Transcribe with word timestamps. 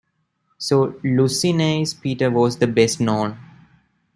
So 0.57 0.99
Lucenay's 1.03 1.93
Peter 1.93 2.31
was 2.31 2.57
the 2.57 2.65
best 2.65 2.99
known. 2.99 3.37